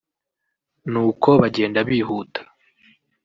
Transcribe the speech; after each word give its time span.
“Nuko 0.91 1.29
bagenda 1.41 1.79
bihuta 1.89 2.39